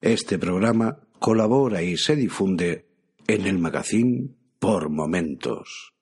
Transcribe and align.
Este 0.00 0.38
programa 0.38 1.00
colabora 1.18 1.82
y 1.82 1.96
se 1.96 2.14
difunde 2.14 2.86
en 3.26 3.48
el 3.48 3.58
magazine 3.58 4.28
por 4.60 4.90
momentos. 4.90 5.92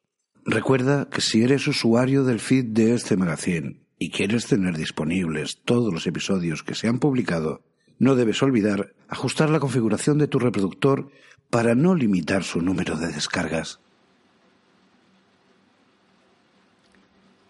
Recuerda 0.45 1.09
que 1.09 1.23
si 1.23 1.43
eres 1.43 1.67
usuario 1.67 2.23
del 2.23 2.39
feed 2.39 2.67
de 2.67 2.93
este 2.93 3.17
magazine 3.17 3.81
y 3.99 4.11
quieres 4.11 4.49
tener 4.49 4.77
disponibles 4.77 5.63
todos 5.65 5.95
los 5.95 6.07
episodios 6.07 6.63
que 6.63 6.75
se 6.75 6.89
han 6.89 6.99
publicado, 6.99 7.63
no 7.99 8.17
debes 8.17 8.43
olvidar 8.43 8.93
ajustar 9.09 9.49
la 9.49 9.61
configuración 9.61 10.19
de 10.19 10.29
tu 10.29 10.39
reproductor 10.39 11.11
para 11.49 11.75
no 11.75 11.95
limitar 11.95 12.45
su 12.45 12.61
número 12.61 12.99
de 12.99 13.09
descargas. 13.09 13.81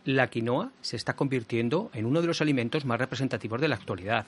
La 0.05 0.31
quinoa 0.31 0.71
se 0.81 0.95
está 0.95 1.17
convirtiendo 1.17 1.91
en 1.93 2.07
uno 2.07 2.21
de 2.21 2.29
los 2.29 2.41
alimentos 2.41 2.85
más 2.85 3.01
representativos 3.01 3.61
de 3.61 3.67
la 3.67 3.75
actualidad. 3.75 4.27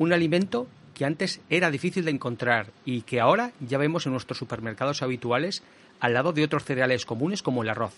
Un 0.00 0.12
alimento 0.12 0.66
que 1.02 1.06
antes 1.06 1.40
era 1.50 1.72
difícil 1.72 2.04
de 2.04 2.12
encontrar 2.12 2.68
y 2.84 3.02
que 3.02 3.18
ahora 3.18 3.50
ya 3.58 3.76
vemos 3.76 4.06
en 4.06 4.12
nuestros 4.12 4.38
supermercados 4.38 5.02
habituales 5.02 5.64
al 5.98 6.14
lado 6.14 6.32
de 6.32 6.44
otros 6.44 6.62
cereales 6.62 7.06
comunes 7.06 7.42
como 7.42 7.64
el 7.64 7.70
arroz. 7.70 7.92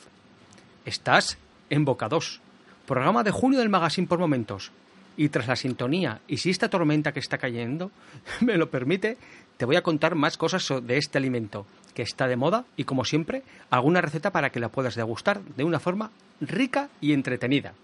Estás 0.87 1.37
en 1.69 1.85
Boca 1.85 2.09
2, 2.09 2.41
programa 2.87 3.23
de 3.23 3.31
junio 3.31 3.59
del 3.59 3.69
Magazine 3.69 4.07
por 4.07 4.19
Momentos. 4.19 4.73
Y 5.19 5.29
tras 5.29 5.49
la 5.49 5.57
sintonía, 5.57 6.23
y 6.29 6.39
si 6.39 6.49
esta 6.49 6.71
tormenta 6.71 7.13
que 7.13 7.21
está 7.21 7.37
cayendo 7.37 7.91
me 8.41 8.57
lo 8.57 8.71
permite, 8.71 9.19
te 9.59 9.67
voy 9.67 9.77
a 9.77 9.83
contar 9.83 10.15
más 10.15 10.39
cosas 10.39 10.67
de 10.83 10.97
este 10.97 11.19
alimento, 11.19 11.67
que 11.93 12.01
está 12.01 12.27
de 12.27 12.37
moda 12.37 12.65
y 12.75 12.85
como 12.85 13.05
siempre, 13.05 13.43
alguna 13.69 14.01
receta 14.01 14.31
para 14.31 14.49
que 14.49 14.61
la 14.61 14.71
puedas 14.71 14.95
degustar 14.95 15.43
de 15.43 15.65
una 15.65 15.79
forma 15.79 16.11
rica 16.41 16.89
y 17.03 17.13
entretenida. 17.13 17.75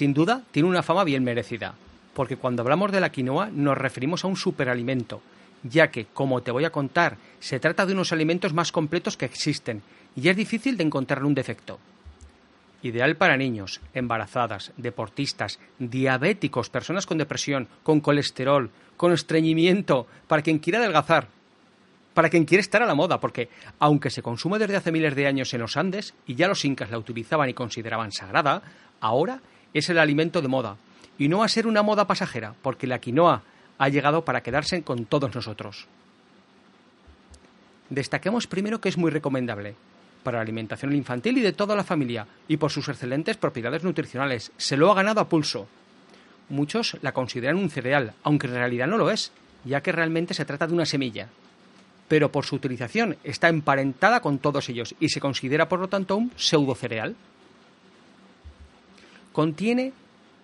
Sin 0.00 0.14
duda, 0.14 0.44
tiene 0.50 0.66
una 0.66 0.82
fama 0.82 1.04
bien 1.04 1.22
merecida, 1.24 1.74
porque 2.14 2.38
cuando 2.38 2.62
hablamos 2.62 2.90
de 2.90 3.02
la 3.02 3.12
quinoa 3.12 3.50
nos 3.52 3.76
referimos 3.76 4.24
a 4.24 4.28
un 4.28 4.36
superalimento, 4.38 5.20
ya 5.62 5.90
que, 5.90 6.06
como 6.06 6.40
te 6.40 6.50
voy 6.50 6.64
a 6.64 6.72
contar, 6.72 7.18
se 7.38 7.60
trata 7.60 7.84
de 7.84 7.92
unos 7.92 8.10
alimentos 8.10 8.54
más 8.54 8.72
completos 8.72 9.18
que 9.18 9.26
existen 9.26 9.82
y 10.16 10.30
es 10.30 10.36
difícil 10.38 10.78
de 10.78 10.84
encontrarle 10.84 11.26
un 11.26 11.34
defecto. 11.34 11.78
Ideal 12.82 13.16
para 13.16 13.36
niños, 13.36 13.82
embarazadas, 13.92 14.72
deportistas, 14.78 15.58
diabéticos, 15.78 16.70
personas 16.70 17.04
con 17.04 17.18
depresión, 17.18 17.68
con 17.82 18.00
colesterol, 18.00 18.70
con 18.96 19.12
estreñimiento, 19.12 20.06
para 20.28 20.40
quien 20.40 20.60
quiera 20.60 20.78
adelgazar, 20.78 21.28
para 22.14 22.30
quien 22.30 22.46
quiera 22.46 22.62
estar 22.62 22.82
a 22.82 22.86
la 22.86 22.94
moda, 22.94 23.20
porque 23.20 23.50
aunque 23.78 24.08
se 24.08 24.22
consume 24.22 24.58
desde 24.58 24.76
hace 24.76 24.92
miles 24.92 25.14
de 25.14 25.26
años 25.26 25.52
en 25.52 25.60
los 25.60 25.76
Andes 25.76 26.14
y 26.26 26.36
ya 26.36 26.48
los 26.48 26.64
incas 26.64 26.90
la 26.90 26.96
utilizaban 26.96 27.50
y 27.50 27.52
consideraban 27.52 28.12
sagrada, 28.12 28.62
ahora 29.02 29.42
es 29.74 29.88
el 29.90 29.98
alimento 29.98 30.42
de 30.42 30.48
moda. 30.48 30.76
Y 31.18 31.28
no 31.28 31.38
va 31.38 31.44
a 31.44 31.48
ser 31.48 31.66
una 31.66 31.82
moda 31.82 32.06
pasajera, 32.06 32.54
porque 32.62 32.86
la 32.86 32.98
quinoa 32.98 33.42
ha 33.78 33.88
llegado 33.88 34.24
para 34.24 34.42
quedarse 34.42 34.82
con 34.82 35.04
todos 35.06 35.34
nosotros. 35.34 35.86
Destaquemos 37.88 38.46
primero 38.46 38.80
que 38.80 38.88
es 38.88 38.96
muy 38.96 39.10
recomendable 39.10 39.74
para 40.22 40.38
la 40.38 40.42
alimentación 40.42 40.94
infantil 40.94 41.38
y 41.38 41.40
de 41.40 41.52
toda 41.52 41.74
la 41.74 41.84
familia, 41.84 42.26
y 42.46 42.56
por 42.56 42.70
sus 42.70 42.88
excelentes 42.88 43.36
propiedades 43.36 43.84
nutricionales. 43.84 44.52
Se 44.56 44.76
lo 44.76 44.90
ha 44.90 44.94
ganado 44.94 45.20
a 45.20 45.28
pulso. 45.28 45.66
Muchos 46.48 46.96
la 47.02 47.12
consideran 47.12 47.56
un 47.56 47.70
cereal, 47.70 48.12
aunque 48.22 48.46
en 48.46 48.54
realidad 48.54 48.86
no 48.86 48.98
lo 48.98 49.10
es, 49.10 49.32
ya 49.64 49.80
que 49.80 49.92
realmente 49.92 50.34
se 50.34 50.44
trata 50.44 50.66
de 50.66 50.74
una 50.74 50.84
semilla. 50.84 51.28
Pero 52.08 52.32
por 52.32 52.44
su 52.44 52.56
utilización 52.56 53.16
está 53.22 53.48
emparentada 53.48 54.20
con 54.20 54.38
todos 54.38 54.68
ellos 54.68 54.94
y 55.00 55.08
se 55.08 55.20
considera 55.20 55.68
por 55.68 55.80
lo 55.80 55.88
tanto 55.88 56.16
un 56.16 56.32
pseudo 56.36 56.74
cereal. 56.74 57.14
Contiene 59.32 59.92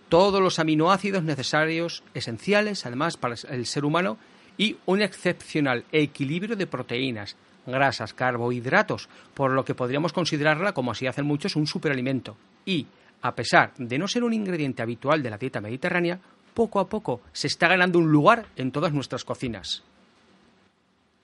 todos 0.08 0.40
los 0.40 0.58
aminoácidos 0.58 1.24
necesarios, 1.24 2.02
esenciales 2.14 2.86
además 2.86 3.16
para 3.16 3.34
el 3.48 3.66
ser 3.66 3.84
humano, 3.84 4.18
y 4.58 4.76
un 4.86 5.02
excepcional 5.02 5.84
equilibrio 5.92 6.56
de 6.56 6.66
proteínas, 6.66 7.36
grasas, 7.66 8.14
carbohidratos, 8.14 9.08
por 9.34 9.50
lo 9.50 9.64
que 9.64 9.74
podríamos 9.74 10.12
considerarla, 10.12 10.72
como 10.72 10.92
así 10.92 11.06
hacen 11.06 11.26
muchos, 11.26 11.56
un 11.56 11.66
superalimento. 11.66 12.36
Y, 12.64 12.86
a 13.22 13.34
pesar 13.34 13.72
de 13.76 13.98
no 13.98 14.08
ser 14.08 14.24
un 14.24 14.32
ingrediente 14.32 14.82
habitual 14.82 15.22
de 15.22 15.30
la 15.30 15.38
dieta 15.38 15.60
mediterránea, 15.60 16.20
poco 16.54 16.80
a 16.80 16.88
poco 16.88 17.20
se 17.32 17.48
está 17.48 17.68
ganando 17.68 17.98
un 17.98 18.10
lugar 18.10 18.46
en 18.56 18.72
todas 18.72 18.92
nuestras 18.92 19.24
cocinas. 19.24 19.82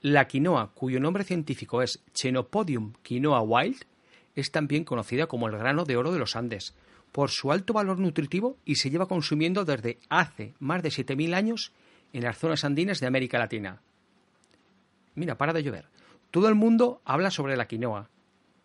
La 0.03 0.27
quinoa, 0.27 0.71
cuyo 0.75 0.99
nombre 0.99 1.25
científico 1.25 1.81
es 1.81 2.01
Chenopodium 2.13 2.95
quinoa 3.03 3.41
wild, 3.41 3.85
es 4.35 4.51
también 4.51 4.85
conocida 4.85 5.27
como 5.27 5.47
el 5.47 5.57
grano 5.57 5.85
de 5.85 5.97
oro 5.97 6.13
de 6.13 6.19
los 6.19 6.35
Andes, 6.35 6.75
por 7.13 7.31
su 7.31 7.53
alto 7.53 7.75
valor 7.75 7.99
nutritivo 7.99 8.57
y 8.65 8.77
se 8.77 8.91
lleva 8.91 9.07
consumiendo 9.07 9.65
desde 9.65 9.99
hace 10.09 10.55
más 10.59 10.83
de 10.83 10.89
7.000 10.89 11.35
años 11.35 11.73
en 12.13 12.25
las 12.25 12.39
zonas 12.39 12.65
andinas 12.65 13.01
de 13.01 13.07
América 13.07 13.39
Latina. 13.39 13.81
Mira, 15.15 15.37
para 15.37 15.53
de 15.53 15.63
llover. 15.63 15.87
Todo 16.31 16.49
el 16.49 16.55
mundo 16.55 17.03
habla 17.05 17.31
sobre 17.31 17.57
la 17.57 17.67
quinoa. 17.67 18.09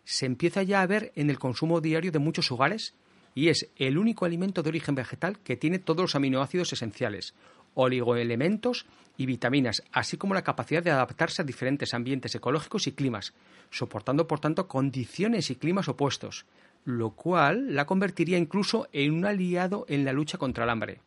Se 0.04 0.24
empieza 0.24 0.62
ya 0.62 0.80
a 0.80 0.86
ver 0.86 1.12
en 1.14 1.28
el 1.28 1.38
consumo 1.38 1.82
diario 1.82 2.10
de 2.10 2.18
muchos 2.18 2.50
hogares 2.50 2.94
y 3.34 3.50
es 3.50 3.68
el 3.76 3.98
único 3.98 4.24
alimento 4.24 4.62
de 4.62 4.70
origen 4.70 4.94
vegetal 4.94 5.38
que 5.40 5.56
tiene 5.56 5.78
todos 5.78 6.00
los 6.00 6.14
aminoácidos 6.14 6.72
esenciales, 6.72 7.34
oligoelementos 7.74 8.86
y 9.18 9.26
vitaminas, 9.26 9.82
así 9.92 10.16
como 10.16 10.34
la 10.34 10.42
capacidad 10.42 10.82
de 10.82 10.90
adaptarse 10.90 11.42
a 11.42 11.44
diferentes 11.44 11.92
ambientes 11.92 12.34
ecológicos 12.34 12.86
y 12.86 12.92
climas, 12.92 13.34
soportando 13.70 14.26
por 14.26 14.40
tanto 14.40 14.66
condiciones 14.66 15.50
y 15.50 15.56
climas 15.56 15.88
opuestos, 15.88 16.46
lo 16.88 17.10
cual 17.10 17.74
la 17.74 17.84
convertiría 17.84 18.38
incluso 18.38 18.88
en 18.92 19.12
un 19.12 19.26
aliado 19.26 19.84
en 19.90 20.06
la 20.06 20.14
lucha 20.14 20.38
contra 20.38 20.64
el 20.64 20.70
hambre. 20.70 21.02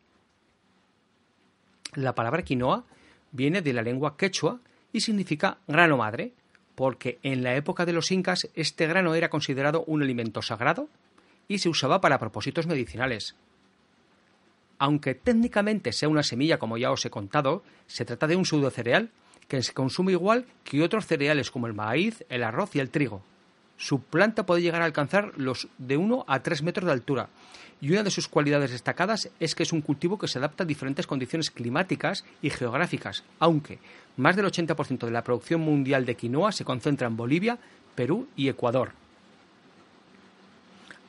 La 1.94 2.14
palabra 2.14 2.44
quinoa 2.44 2.84
viene 3.32 3.62
de 3.62 3.72
la 3.72 3.82
lengua 3.82 4.16
quechua 4.16 4.60
y 4.92 5.00
significa 5.00 5.58
grano 5.66 5.96
madre, 5.96 6.34
porque 6.76 7.18
en 7.24 7.42
la 7.42 7.56
época 7.56 7.84
de 7.84 7.92
los 7.92 8.12
incas 8.12 8.48
este 8.54 8.86
grano 8.86 9.16
era 9.16 9.28
considerado 9.28 9.82
un 9.88 10.04
alimento 10.04 10.40
sagrado 10.40 10.88
y 11.48 11.58
se 11.58 11.68
usaba 11.68 12.00
para 12.00 12.20
propósitos 12.20 12.68
medicinales. 12.68 13.34
Aunque 14.78 15.16
técnicamente 15.16 15.90
sea 15.90 16.08
una 16.08 16.22
semilla 16.22 16.60
como 16.60 16.78
ya 16.78 16.92
os 16.92 17.04
he 17.04 17.10
contado, 17.10 17.64
se 17.88 18.04
trata 18.04 18.28
de 18.28 18.36
un 18.36 18.44
pseudo 18.44 18.70
cereal 18.70 19.10
que 19.48 19.60
se 19.64 19.74
consume 19.74 20.12
igual 20.12 20.46
que 20.62 20.80
otros 20.80 21.06
cereales 21.06 21.50
como 21.50 21.66
el 21.66 21.74
maíz, 21.74 22.24
el 22.28 22.44
arroz 22.44 22.76
y 22.76 22.78
el 22.78 22.90
trigo. 22.90 23.24
Su 23.82 24.00
planta 24.00 24.46
puede 24.46 24.62
llegar 24.62 24.80
a 24.80 24.84
alcanzar 24.84 25.32
los 25.36 25.66
de 25.76 25.96
1 25.96 26.24
a 26.28 26.40
3 26.40 26.62
metros 26.62 26.86
de 26.86 26.92
altura 26.92 27.30
y 27.80 27.90
una 27.90 28.04
de 28.04 28.12
sus 28.12 28.28
cualidades 28.28 28.70
destacadas 28.70 29.28
es 29.40 29.56
que 29.56 29.64
es 29.64 29.72
un 29.72 29.80
cultivo 29.80 30.18
que 30.18 30.28
se 30.28 30.38
adapta 30.38 30.62
a 30.62 30.68
diferentes 30.68 31.08
condiciones 31.08 31.50
climáticas 31.50 32.24
y 32.42 32.50
geográficas, 32.50 33.24
aunque 33.40 33.80
más 34.16 34.36
del 34.36 34.46
80% 34.46 35.04
de 35.04 35.10
la 35.10 35.24
producción 35.24 35.62
mundial 35.62 36.06
de 36.06 36.14
quinoa 36.14 36.52
se 36.52 36.64
concentra 36.64 37.08
en 37.08 37.16
Bolivia, 37.16 37.58
Perú 37.96 38.28
y 38.36 38.48
Ecuador. 38.48 38.92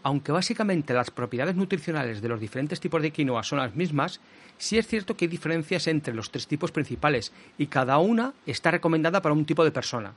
Aunque 0.01 0.31
básicamente 0.31 0.95
las 0.95 1.11
propiedades 1.11 1.55
nutricionales 1.55 2.23
de 2.23 2.29
los 2.29 2.39
diferentes 2.39 2.79
tipos 2.79 3.03
de 3.03 3.11
quinoa 3.11 3.43
son 3.43 3.59
las 3.59 3.75
mismas, 3.75 4.19
sí 4.57 4.79
es 4.79 4.87
cierto 4.87 5.15
que 5.15 5.25
hay 5.25 5.29
diferencias 5.29 5.85
entre 5.85 6.15
los 6.15 6.31
tres 6.31 6.47
tipos 6.47 6.71
principales 6.71 7.33
y 7.55 7.67
cada 7.67 7.99
una 7.99 8.33
está 8.47 8.71
recomendada 8.71 9.21
para 9.21 9.35
un 9.35 9.45
tipo 9.45 9.63
de 9.63 9.71
persona. 9.71 10.15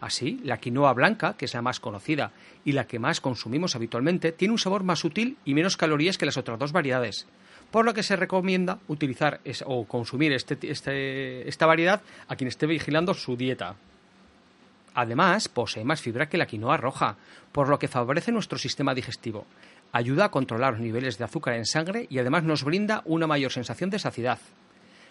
Así, 0.00 0.40
la 0.44 0.56
quinoa 0.56 0.94
blanca, 0.94 1.34
que 1.36 1.44
es 1.44 1.52
la 1.52 1.60
más 1.60 1.78
conocida 1.78 2.32
y 2.64 2.72
la 2.72 2.86
que 2.86 2.98
más 2.98 3.20
consumimos 3.20 3.76
habitualmente, 3.76 4.32
tiene 4.32 4.52
un 4.52 4.58
sabor 4.58 4.82
más 4.82 5.00
sutil 5.00 5.36
y 5.44 5.54
menos 5.54 5.76
calorías 5.76 6.16
que 6.16 6.26
las 6.26 6.38
otras 6.38 6.58
dos 6.58 6.72
variedades, 6.72 7.26
por 7.70 7.84
lo 7.84 7.92
que 7.92 8.02
se 8.02 8.16
recomienda 8.16 8.78
utilizar 8.88 9.40
o 9.66 9.84
consumir 9.84 10.32
este, 10.32 10.58
este, 10.62 11.46
esta 11.46 11.66
variedad 11.66 12.00
a 12.28 12.36
quien 12.36 12.48
esté 12.48 12.66
vigilando 12.66 13.12
su 13.12 13.36
dieta. 13.36 13.76
Además, 14.94 15.48
posee 15.48 15.84
más 15.84 16.00
fibra 16.00 16.28
que 16.28 16.38
la 16.38 16.46
quinoa 16.46 16.78
roja, 16.78 17.16
por 17.52 17.68
lo 17.68 17.78
que 17.78 17.86
favorece 17.86 18.32
nuestro 18.32 18.58
sistema 18.58 18.94
digestivo, 18.94 19.46
ayuda 19.92 20.26
a 20.26 20.30
controlar 20.30 20.72
los 20.72 20.82
niveles 20.82 21.18
de 21.18 21.24
azúcar 21.24 21.54
en 21.54 21.66
sangre 21.66 22.06
y 22.10 22.18
además 22.18 22.42
nos 22.44 22.64
brinda 22.64 23.02
una 23.04 23.26
mayor 23.26 23.52
sensación 23.52 23.90
de 23.90 23.98
saciedad. 23.98 24.38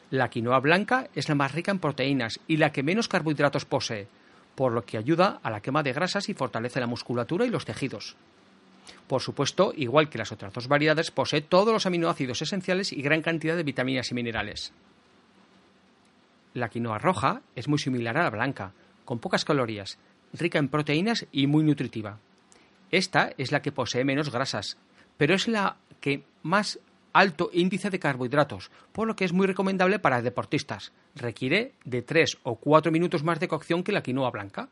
La 0.09 0.29
quinoa 0.29 0.59
blanca 0.59 1.07
es 1.15 1.29
la 1.29 1.35
más 1.35 1.53
rica 1.53 1.71
en 1.71 1.79
proteínas 1.79 2.39
y 2.47 2.57
la 2.57 2.71
que 2.71 2.83
menos 2.83 3.07
carbohidratos 3.07 3.65
posee, 3.65 4.07
por 4.55 4.73
lo 4.73 4.85
que 4.85 4.97
ayuda 4.97 5.39
a 5.43 5.49
la 5.49 5.61
quema 5.61 5.83
de 5.83 5.93
grasas 5.93 6.29
y 6.29 6.33
fortalece 6.33 6.79
la 6.79 6.87
musculatura 6.87 7.45
y 7.45 7.49
los 7.49 7.65
tejidos. 7.65 8.15
Por 9.07 9.21
supuesto, 9.21 9.73
igual 9.75 10.09
que 10.09 10.17
las 10.17 10.31
otras 10.31 10.53
dos 10.53 10.67
variedades, 10.67 11.11
posee 11.11 11.41
todos 11.41 11.73
los 11.73 11.85
aminoácidos 11.85 12.41
esenciales 12.41 12.91
y 12.91 13.01
gran 13.01 13.21
cantidad 13.21 13.55
de 13.55 13.63
vitaminas 13.63 14.11
y 14.11 14.15
minerales. 14.15 14.73
La 16.53 16.69
quinoa 16.69 16.97
roja 16.97 17.41
es 17.55 17.67
muy 17.67 17.79
similar 17.79 18.17
a 18.17 18.23
la 18.23 18.29
blanca, 18.29 18.73
con 19.05 19.19
pocas 19.19 19.45
calorías, 19.45 19.97
rica 20.33 20.59
en 20.59 20.69
proteínas 20.69 21.25
y 21.31 21.47
muy 21.47 21.63
nutritiva. 21.63 22.19
Esta 22.91 23.31
es 23.37 23.51
la 23.51 23.61
que 23.61 23.71
posee 23.71 24.03
menos 24.03 24.31
grasas, 24.31 24.77
pero 25.17 25.35
es 25.35 25.47
la 25.47 25.77
que 26.01 26.23
más 26.43 26.79
alto 27.13 27.49
índice 27.53 27.89
de 27.89 27.99
carbohidratos, 27.99 28.71
por 28.91 29.07
lo 29.07 29.15
que 29.15 29.25
es 29.25 29.33
muy 29.33 29.47
recomendable 29.47 29.99
para 29.99 30.21
deportistas. 30.21 30.91
Requiere 31.15 31.73
de 31.85 32.01
3 32.01 32.37
o 32.43 32.55
4 32.55 32.91
minutos 32.91 33.23
más 33.23 33.39
de 33.39 33.47
cocción 33.47 33.83
que 33.83 33.91
la 33.91 34.03
quinoa 34.03 34.31
blanca. 34.31 34.69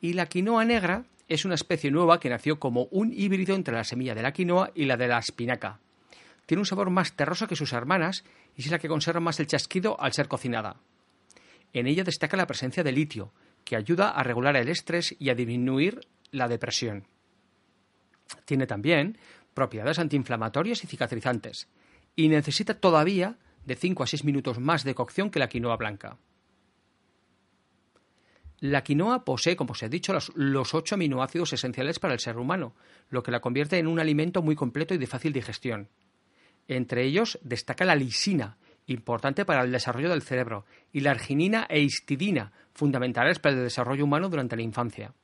Y 0.00 0.12
la 0.12 0.26
quinoa 0.26 0.64
negra 0.64 1.04
es 1.28 1.44
una 1.44 1.54
especie 1.54 1.90
nueva 1.90 2.20
que 2.20 2.30
nació 2.30 2.58
como 2.58 2.84
un 2.90 3.12
híbrido 3.12 3.54
entre 3.54 3.74
la 3.74 3.84
semilla 3.84 4.14
de 4.14 4.22
la 4.22 4.32
quinoa 4.32 4.70
y 4.74 4.86
la 4.86 4.96
de 4.96 5.08
la 5.08 5.18
espinaca. 5.18 5.80
Tiene 6.46 6.62
un 6.62 6.66
sabor 6.66 6.88
más 6.88 7.12
terroso 7.12 7.46
que 7.46 7.56
sus 7.56 7.72
hermanas 7.74 8.24
y 8.56 8.62
es 8.62 8.70
la 8.70 8.78
que 8.78 8.88
conserva 8.88 9.20
más 9.20 9.38
el 9.38 9.46
chasquido 9.46 10.00
al 10.00 10.14
ser 10.14 10.28
cocinada. 10.28 10.76
En 11.74 11.86
ella 11.86 12.04
destaca 12.04 12.36
la 12.36 12.46
presencia 12.46 12.82
de 12.82 12.92
litio, 12.92 13.32
que 13.64 13.76
ayuda 13.76 14.10
a 14.10 14.22
regular 14.22 14.56
el 14.56 14.70
estrés 14.70 15.14
y 15.18 15.28
a 15.28 15.34
disminuir 15.34 16.00
la 16.30 16.48
depresión. 16.48 17.04
Tiene 18.44 18.66
también 18.66 19.18
propiedades 19.58 19.98
antiinflamatorias 19.98 20.84
y 20.84 20.86
cicatrizantes, 20.86 21.66
y 22.14 22.28
necesita 22.28 22.74
todavía 22.74 23.38
de 23.66 23.74
5 23.74 24.04
a 24.04 24.06
6 24.06 24.22
minutos 24.22 24.60
más 24.60 24.84
de 24.84 24.94
cocción 24.94 25.30
que 25.30 25.40
la 25.40 25.48
quinoa 25.48 25.76
blanca. 25.76 26.16
La 28.60 28.84
quinoa 28.84 29.24
posee, 29.24 29.56
como 29.56 29.72
os 29.72 29.82
he 29.82 29.88
dicho, 29.88 30.12
los, 30.12 30.30
los 30.36 30.74
8 30.74 30.94
aminoácidos 30.94 31.52
esenciales 31.54 31.98
para 31.98 32.14
el 32.14 32.20
ser 32.20 32.38
humano, 32.38 32.76
lo 33.10 33.24
que 33.24 33.32
la 33.32 33.40
convierte 33.40 33.78
en 33.78 33.88
un 33.88 33.98
alimento 33.98 34.40
muy 34.40 34.54
completo 34.54 34.94
y 34.94 34.98
de 34.98 35.08
fácil 35.08 35.32
digestión. 35.32 35.88
Entre 36.68 37.02
ellos 37.02 37.40
destaca 37.42 37.84
la 37.84 37.96
lisina, 37.96 38.58
importante 38.86 39.44
para 39.44 39.64
el 39.64 39.72
desarrollo 39.72 40.08
del 40.08 40.22
cerebro, 40.22 40.66
y 40.92 41.00
la 41.00 41.10
arginina 41.10 41.66
e 41.68 41.80
histidina, 41.80 42.52
fundamentales 42.74 43.40
para 43.40 43.56
el 43.56 43.64
desarrollo 43.64 44.04
humano 44.04 44.28
durante 44.28 44.54
la 44.54 44.62
infancia. 44.62 45.14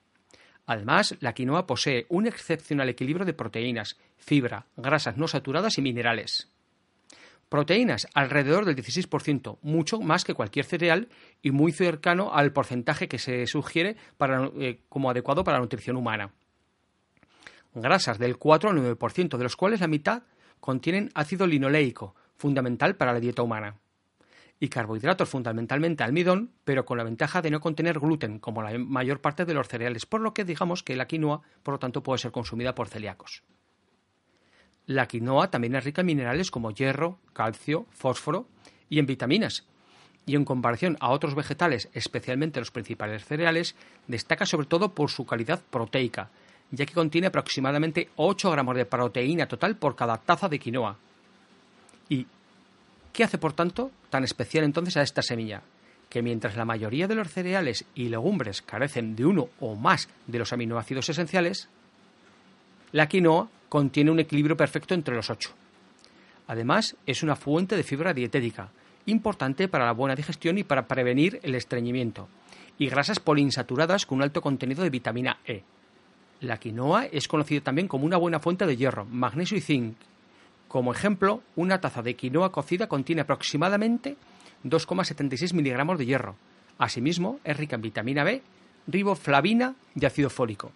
Además, 0.67 1.17
la 1.21 1.35
quinoa 1.35 1.67
posee 1.67 2.07
un 2.09 2.27
excepcional 2.27 2.89
equilibrio 2.89 3.27
de 3.27 3.35
proteínas, 3.35 3.99
fibra, 4.17 4.67
grasas 4.77 5.17
no 5.17 5.29
saturadas 5.29 5.77
y 5.79 5.83
minerales. 5.83 6.51
Proteínas 7.49 8.09
alrededor 8.15 8.65
del 8.65 8.77
16%, 8.77 9.59
mucho 9.63 10.01
más 10.01 10.25
que 10.25 10.35
cualquier 10.35 10.65
cereal 10.65 11.09
y 11.43 11.51
muy 11.51 11.73
cercano 11.73 12.33
al 12.33 12.53
porcentaje 12.53 13.09
que 13.09 13.19
se 13.19 13.47
sugiere 13.47 13.97
eh, 14.59 14.81
como 14.89 15.11
adecuado 15.11 15.45
para 15.45 15.59
la 15.59 15.63
nutrición 15.63 15.97
humana. 15.97 16.33
Grasas 17.75 18.19
del 18.19 18.39
4 18.39 18.71
al 18.71 18.79
9%, 18.79 19.37
de 19.37 19.43
los 19.43 19.57
cuales 19.57 19.81
la 19.81 19.89
mitad 19.89 20.23
contienen 20.61 21.11
ácido 21.15 21.47
linoleico, 21.47 22.15
fundamental 22.37 22.97
para 22.97 23.13
la 23.13 23.21
dieta 23.21 23.43
humana 23.43 23.77
y 24.65 24.69
carbohidratos 24.71 25.29
fundamentalmente 25.29 26.05
almidón, 26.05 26.51
pero 26.65 26.87
con 26.87 26.97
la 26.97 27.05
ventaja 27.05 27.43
de 27.43 27.51
no 27.51 27.61
contener 27.61 28.01
gluten, 28.01 28.39
como 28.39 28.63
la 28.63 28.79
mayor 28.79 29.21
parte 29.21 29.45
de 29.45 29.53
los 29.53 29.69
cereales, 29.69 30.07
por 30.07 30.23
lo 30.23 30.33
que 30.33 30.47
digamos 30.47 30.83
que 30.83 30.97
la 30.97 31.07
quinoa, 31.07 31.43
por 31.63 31.75
lo 31.75 31.79
tanto, 31.79 32.03
puede 32.03 32.19
ser 32.19 32.33
consumida 32.33 32.75
por 32.75 32.89
celíacos. 32.89 33.43
La 34.87 35.07
quinoa 35.07 35.51
también 35.51 35.75
es 35.75 35.85
rica 35.85 36.01
en 36.01 36.07
minerales 36.07 36.51
como 36.51 36.71
hierro, 36.71 37.19
calcio, 37.35 37.85
fósforo 37.91 38.49
y 38.89 38.99
en 38.99 39.05
vitaminas. 39.05 39.67
Y 40.25 40.35
en 40.35 40.47
comparación 40.47 40.97
a 41.01 41.11
otros 41.11 41.35
vegetales, 41.35 41.91
especialmente 41.93 42.59
los 42.59 42.71
principales 42.71 43.23
cereales, 43.27 43.77
destaca 44.09 44.47
sobre 44.47 44.67
todo 44.67 44.95
por 44.95 45.11
su 45.11 45.27
calidad 45.27 45.61
proteica, 45.71 46.31
ya 46.71 46.87
que 46.87 46.95
contiene 46.95 47.27
aproximadamente 47.27 48.09
8 48.17 48.51
gramos 48.51 48.77
de 48.77 48.87
proteína 48.87 49.47
total 49.47 49.77
por 49.77 49.95
cada 49.95 50.17
taza 50.17 50.49
de 50.49 50.59
quinoa. 50.59 50.97
¿Qué 53.15 53.23
hace, 53.23 53.39
por 53.39 53.53
tanto, 53.53 53.93
tan 54.11 54.25
especial 54.25 54.65
entonces 54.65 54.97
a 54.97 55.03
esta 55.03 55.23
semilla? 55.23 55.63
Que 56.11 56.21
mientras 56.21 56.57
la 56.57 56.65
mayoría 56.65 57.07
de 57.07 57.15
los 57.15 57.31
cereales 57.31 57.85
y 57.95 58.09
legumbres 58.09 58.61
carecen 58.61 59.15
de 59.15 59.25
uno 59.25 59.51
o 59.61 59.77
más 59.77 60.09
de 60.27 60.41
los 60.41 60.53
aminoácidos 60.53 61.09
esenciales, 61.09 61.69
la 62.91 63.07
quinoa 63.07 63.49
contiene 63.69 64.11
un 64.11 64.19
equilibrio 64.19 64.57
perfecto 64.57 64.95
entre 64.95 65.15
los 65.15 65.31
ocho. 65.31 65.51
Además, 66.49 66.97
es 67.07 67.23
una 67.23 67.37
fuente 67.37 67.77
de 67.77 67.85
fibra 67.85 68.13
dietética, 68.13 68.71
importante 69.07 69.69
para 69.69 69.87
la 69.87 69.93
buena 69.93 70.17
digestión 70.17 70.59
y 70.59 70.65
para 70.65 70.89
prevenir 70.89 71.39
el 71.45 71.55
estreñimiento, 71.55 72.27
y 72.79 72.89
grasas 72.89 73.21
poliinsaturadas 73.21 74.07
con 74.07 74.19
un 74.19 74.23
alto 74.25 74.43
contenido 74.43 74.83
de 74.83 74.91
vitamina 74.91 75.39
E. 75.47 75.63
La 76.41 76.59
quinoa 76.59 77.07
es 77.07 77.29
conocida 77.29 77.61
también 77.61 77.87
como 77.87 78.07
una 78.07 78.17
buena 78.17 78.41
fuente 78.41 78.67
de 78.67 78.77
hierro, 78.77 79.05
magnesio 79.05 79.57
y 79.57 79.61
zinc, 79.61 79.95
como 80.75 80.93
ejemplo, 80.93 81.41
una 81.55 81.81
taza 81.81 82.03
de 82.03 82.17
quinoa 82.17 82.51
cocida 82.51 82.89
contiene 82.89 83.21
aproximadamente 83.21 84.17
2,76 84.65 85.55
miligramos 85.55 85.97
de 85.99 86.07
hierro. 86.07 86.35
Asimismo, 86.79 87.39
es 87.45 87.57
rica 87.57 87.77
en 87.77 87.83
vitamina 87.83 88.25
B, 88.25 88.43
riboflavina 88.89 89.77
y 89.95 90.05
ácido 90.05 90.31
fólico. 90.31 90.73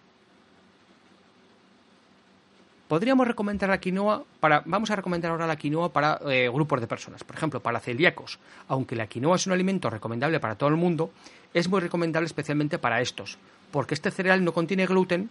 Podríamos 2.87 3.27
recomendar 3.27 3.71
la 3.71 3.81
quinoa 3.81 4.23
para. 4.39 4.63
Vamos 4.65 4.89
a 4.89 4.95
recomendar 4.95 5.31
ahora 5.31 5.45
la 5.45 5.57
quinoa 5.57 5.91
para 5.91 6.17
eh, 6.29 6.47
grupos 6.47 6.79
de 6.79 6.87
personas. 6.87 7.25
Por 7.25 7.35
ejemplo, 7.35 7.59
para 7.59 7.81
celíacos. 7.81 8.39
Aunque 8.69 8.95
la 8.95 9.07
quinoa 9.07 9.35
es 9.35 9.47
un 9.47 9.51
alimento 9.51 9.89
recomendable 9.89 10.39
para 10.39 10.55
todo 10.55 10.69
el 10.69 10.77
mundo, 10.77 11.11
es 11.53 11.67
muy 11.67 11.81
recomendable 11.81 12.25
especialmente 12.25 12.79
para 12.79 13.01
estos, 13.01 13.37
porque 13.69 13.95
este 13.95 14.11
cereal 14.11 14.45
no 14.45 14.53
contiene 14.53 14.85
gluten 14.85 15.29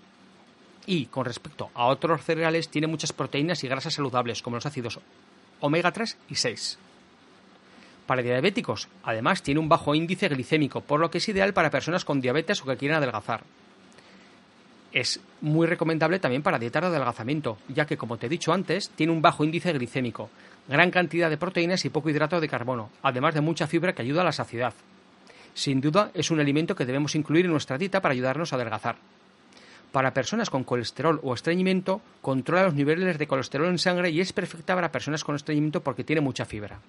y 0.89 1.05
con 1.05 1.27
respecto 1.27 1.71
a 1.75 1.85
otros 1.85 2.25
cereales 2.25 2.71
tiene 2.71 2.87
muchas 2.87 3.13
proteínas 3.13 3.63
y 3.63 3.69
grasas 3.69 3.93
saludables 3.93 4.41
como 4.41 4.57
los 4.57 4.65
ácidos 4.65 4.99
omega 5.61 5.93
3 5.93 6.17
y 6.31 6.35
6. 6.35 6.79
Para 8.07 8.23
diabéticos, 8.23 8.89
además 9.05 9.43
tiene 9.43 9.61
un 9.61 9.69
bajo 9.69 9.95
índice 9.95 10.29
glicémico, 10.29 10.81
por 10.81 10.99
lo 10.99 11.11
que 11.11 11.19
es 11.19 11.29
ideal 11.29 11.53
para 11.53 11.71
personas 11.71 12.07
con 12.07 12.23
diabetes 12.23 12.63
o 12.63 12.65
que 12.65 12.79
quieren 12.79 12.97
adelgazar. 12.97 13.43
Es 14.91 15.21
muy 15.43 15.67
recomendable 15.67 16.21
también 16.21 16.43
para 16.43 16.59
dietar 16.59 16.85
de 16.85 16.89
adelgazamiento, 16.89 17.59
ya 17.69 17.85
que, 17.85 17.99
como 17.99 18.17
te 18.17 18.25
he 18.25 18.31
dicho 18.31 18.55
antes, 18.55 18.89
tiene 18.89 19.13
un 19.13 19.21
bajo 19.21 19.45
índice 19.45 19.75
glicémico, 19.75 20.31
gran 20.69 20.91
cantidad 20.91 21.29
de 21.29 21.37
proteínas 21.37 21.85
y 21.85 21.91
poco 21.91 22.09
hidrato 22.09 22.41
de 22.41 22.49
carbono, 22.49 22.89
además 23.03 23.35
de 23.35 23.43
mucha 23.43 23.67
fibra 23.67 23.93
que 23.93 24.01
ayuda 24.01 24.23
a 24.23 24.25
la 24.25 24.33
saciedad. 24.33 24.73
Sin 25.53 25.83
duda, 25.83 26.11
es 26.15 26.31
un 26.31 26.41
alimento 26.41 26.75
que 26.75 26.87
debemos 26.87 27.15
incluir 27.15 27.45
en 27.45 27.51
nuestra 27.51 27.77
dieta 27.77 28.01
para 28.01 28.13
ayudarnos 28.13 28.55
a 28.55 28.57
adelgazar. 28.57 28.97
Para 29.93 30.13
personas 30.13 30.51
con 30.51 30.65
colesterol 30.65 31.21
o 31.23 31.33
estreñimiento, 31.33 32.03
controla 32.21 32.65
los 32.65 32.75
niveles 32.75 33.19
de 33.19 33.27
colesterol 33.27 33.69
en 33.69 33.79
sangre 33.79 34.11
y 34.11 34.21
es 34.21 34.33
perfecta 34.33 34.75
para 34.75 34.93
personas 34.93 35.25
con 35.25 35.35
estreñimiento 35.35 35.83
porque 35.83 36.05
tiene 36.05 36.21
mucha 36.21 36.45
fibra. 36.45 36.81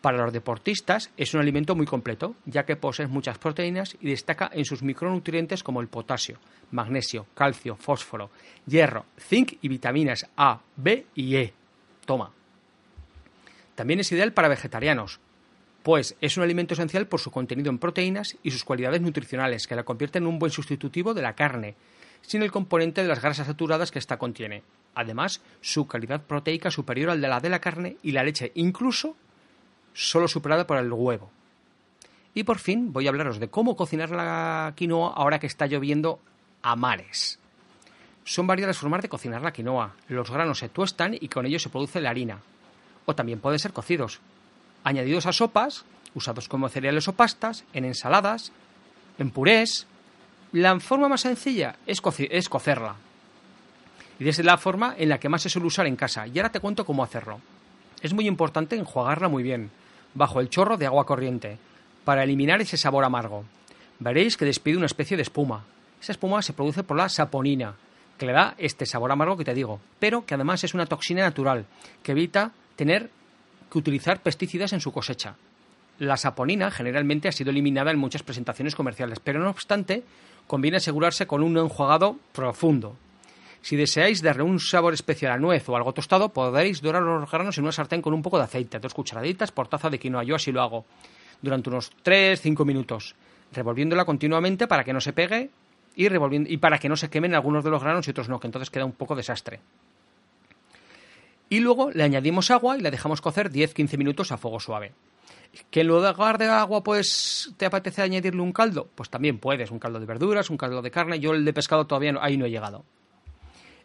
Para 0.00 0.18
los 0.22 0.32
deportistas 0.32 1.10
es 1.16 1.32
un 1.32 1.40
alimento 1.40 1.74
muy 1.74 1.86
completo, 1.86 2.34
ya 2.44 2.64
que 2.64 2.76
posee 2.76 3.06
muchas 3.06 3.38
proteínas 3.38 3.96
y 4.00 4.10
destaca 4.10 4.50
en 4.52 4.64
sus 4.64 4.82
micronutrientes 4.82 5.62
como 5.62 5.80
el 5.80 5.88
potasio, 5.88 6.38
magnesio, 6.72 7.26
calcio, 7.34 7.76
fósforo, 7.76 8.30
hierro, 8.66 9.06
zinc 9.18 9.54
y 9.62 9.68
vitaminas 9.68 10.26
A, 10.36 10.60
B 10.76 11.06
y 11.14 11.36
E. 11.36 11.54
Toma. 12.04 12.30
También 13.74 14.00
es 14.00 14.12
ideal 14.12 14.32
para 14.32 14.48
vegetarianos, 14.48 15.20
pues 15.82 16.16
es 16.20 16.36
un 16.36 16.42
alimento 16.42 16.74
esencial 16.74 17.06
por 17.06 17.20
su 17.20 17.30
contenido 17.30 17.70
en 17.70 17.78
proteínas 17.78 18.36
y 18.42 18.50
sus 18.50 18.64
cualidades 18.64 19.00
nutricionales, 19.00 19.66
que 19.66 19.76
la 19.76 19.84
convierten 19.84 20.24
en 20.24 20.28
un 20.28 20.38
buen 20.38 20.52
sustitutivo 20.52 21.12
de 21.14 21.22
la 21.22 21.34
carne, 21.34 21.76
sin 22.26 22.42
el 22.42 22.52
componente 22.52 23.02
de 23.02 23.08
las 23.08 23.22
grasas 23.22 23.46
saturadas 23.46 23.90
que 23.90 23.98
ésta 23.98 24.18
contiene. 24.18 24.62
Además, 24.94 25.40
su 25.60 25.86
calidad 25.86 26.22
proteica 26.22 26.70
superior 26.70 27.10
al 27.10 27.20
de 27.20 27.28
la 27.28 27.40
de 27.40 27.48
la 27.48 27.60
carne 27.60 27.96
y 28.02 28.12
la 28.12 28.22
leche, 28.22 28.52
incluso 28.54 29.16
solo 29.92 30.28
superada 30.28 30.66
por 30.66 30.78
el 30.78 30.92
huevo. 30.92 31.30
Y 32.34 32.44
por 32.44 32.58
fin 32.58 32.92
voy 32.92 33.06
a 33.06 33.10
hablaros 33.10 33.38
de 33.38 33.48
cómo 33.48 33.76
cocinar 33.76 34.10
la 34.10 34.72
quinoa 34.76 35.12
ahora 35.14 35.38
que 35.38 35.46
está 35.46 35.66
lloviendo 35.66 36.20
a 36.62 36.74
mares. 36.76 37.38
Son 38.24 38.46
varias 38.46 38.66
las 38.66 38.78
formas 38.78 39.02
de 39.02 39.08
cocinar 39.08 39.42
la 39.42 39.52
quinoa. 39.52 39.94
Los 40.08 40.30
granos 40.30 40.58
se 40.58 40.68
tuestan 40.68 41.14
y 41.14 41.28
con 41.28 41.46
ellos 41.46 41.62
se 41.62 41.68
produce 41.68 42.00
la 42.00 42.10
harina. 42.10 42.40
O 43.06 43.14
también 43.14 43.38
pueden 43.38 43.58
ser 43.58 43.72
cocidos. 43.72 44.20
Añadidos 44.82 45.26
a 45.26 45.32
sopas, 45.32 45.84
usados 46.14 46.48
como 46.48 46.68
cereales 46.68 47.06
o 47.06 47.12
pastas, 47.12 47.64
en 47.72 47.84
ensaladas, 47.84 48.50
en 49.18 49.30
purés, 49.30 49.86
la 50.54 50.78
forma 50.78 51.08
más 51.08 51.22
sencilla 51.22 51.74
es, 51.84 52.00
cocerla. 52.00 52.94
Y 54.20 54.28
es 54.28 54.38
la 54.44 54.56
forma 54.56 54.94
en 54.96 55.08
la 55.08 55.18
que 55.18 55.28
más 55.28 55.42
se 55.42 55.48
suele 55.48 55.66
usar 55.66 55.88
en 55.88 55.96
casa. 55.96 56.28
Y 56.28 56.38
ahora 56.38 56.52
te 56.52 56.60
cuento 56.60 56.84
cómo 56.84 57.02
hacerlo. 57.02 57.40
Es 58.00 58.14
muy 58.14 58.28
importante 58.28 58.76
enjuagarla 58.76 59.28
muy 59.28 59.42
bien, 59.42 59.72
bajo 60.14 60.40
el 60.40 60.48
chorro 60.48 60.76
de 60.76 60.86
agua 60.86 61.06
corriente, 61.06 61.58
para 62.04 62.22
eliminar 62.22 62.60
ese 62.60 62.76
sabor 62.76 63.02
amargo. 63.02 63.44
Veréis 63.98 64.36
que 64.36 64.44
despide 64.44 64.76
una 64.76 64.86
especie 64.86 65.16
de 65.16 65.24
espuma. 65.24 65.64
Esa 66.00 66.12
espuma 66.12 66.40
se 66.40 66.52
produce 66.52 66.84
por 66.84 66.98
la 66.98 67.08
saponina, 67.08 67.74
que 68.16 68.26
le 68.26 68.32
da 68.32 68.54
este 68.56 68.86
sabor 68.86 69.10
amargo 69.10 69.36
que 69.36 69.44
te 69.44 69.54
digo, 69.54 69.80
pero 69.98 70.24
que 70.24 70.34
además 70.34 70.62
es 70.62 70.72
una 70.72 70.86
toxina 70.86 71.22
natural, 71.22 71.66
que 72.04 72.12
evita 72.12 72.52
tener 72.76 73.10
que 73.72 73.78
utilizar 73.78 74.22
pesticidas 74.22 74.72
en 74.72 74.80
su 74.80 74.92
cosecha. 74.92 75.34
La 75.98 76.16
saponina 76.16 76.70
generalmente 76.70 77.26
ha 77.26 77.32
sido 77.32 77.50
eliminada 77.50 77.90
en 77.90 77.98
muchas 77.98 78.22
presentaciones 78.22 78.76
comerciales, 78.76 79.18
pero 79.18 79.40
no 79.40 79.50
obstante, 79.50 80.04
conviene 80.46 80.78
asegurarse 80.78 81.26
con 81.26 81.42
un 81.42 81.56
enjuagado 81.56 82.16
profundo. 82.32 82.96
Si 83.62 83.76
deseáis 83.76 84.20
darle 84.20 84.42
un 84.42 84.60
sabor 84.60 84.92
especial 84.92 85.32
a 85.32 85.38
nuez 85.38 85.66
o 85.68 85.76
algo 85.76 85.94
tostado, 85.94 86.28
podéis 86.28 86.82
dorar 86.82 87.02
los 87.02 87.30
granos 87.30 87.56
en 87.56 87.64
una 87.64 87.72
sartén 87.72 88.02
con 88.02 88.12
un 88.12 88.20
poco 88.20 88.36
de 88.36 88.44
aceite, 88.44 88.78
dos 88.78 88.92
cucharaditas 88.92 89.52
por 89.52 89.68
taza 89.68 89.88
de 89.88 89.98
quinoa. 89.98 90.22
Yo 90.22 90.36
así 90.36 90.52
lo 90.52 90.60
hago, 90.60 90.84
durante 91.40 91.70
unos 91.70 91.90
3-5 92.04 92.64
minutos, 92.66 93.14
revolviéndola 93.52 94.04
continuamente 94.04 94.66
para 94.66 94.84
que 94.84 94.92
no 94.92 95.00
se 95.00 95.14
pegue 95.14 95.50
y, 95.96 96.08
revolviendo, 96.08 96.50
y 96.50 96.58
para 96.58 96.78
que 96.78 96.90
no 96.90 96.96
se 96.96 97.08
quemen 97.08 97.34
algunos 97.34 97.64
de 97.64 97.70
los 97.70 97.82
granos 97.82 98.06
y 98.06 98.10
otros 98.10 98.28
no, 98.28 98.38
que 98.38 98.48
entonces 98.48 98.68
queda 98.68 98.84
un 98.84 98.92
poco 98.92 99.16
desastre. 99.16 99.60
Y 101.48 101.60
luego 101.60 101.90
le 101.90 102.02
añadimos 102.02 102.50
agua 102.50 102.76
y 102.76 102.80
la 102.80 102.90
dejamos 102.90 103.20
cocer 103.20 103.50
10-15 103.50 103.96
minutos 103.96 104.32
a 104.32 104.36
fuego 104.36 104.60
suave. 104.60 104.92
¿Que 105.70 105.80
en 105.82 105.86
lugar 105.86 106.38
de 106.38 106.46
agua, 106.46 106.82
pues, 106.82 107.52
te 107.56 107.66
apetece 107.66 108.02
añadirle 108.02 108.40
un 108.40 108.52
caldo? 108.52 108.88
Pues 108.94 109.10
también 109.10 109.38
puedes, 109.38 109.70
un 109.70 109.78
caldo 109.78 110.00
de 110.00 110.06
verduras, 110.06 110.50
un 110.50 110.56
caldo 110.56 110.82
de 110.82 110.90
carne. 110.90 111.20
Yo 111.20 111.32
el 111.32 111.44
de 111.44 111.52
pescado 111.52 111.86
todavía 111.86 112.12
no, 112.12 112.22
ahí 112.22 112.36
no 112.36 112.46
he 112.46 112.50
llegado. 112.50 112.84